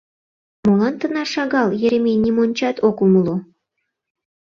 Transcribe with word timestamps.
Молан 0.65 0.93
тынар 0.99 1.27
шагал— 1.33 1.69
Еремей 1.85 2.17
нимончат 2.25 2.77
ок 2.87 2.97
умыло. 3.05 3.35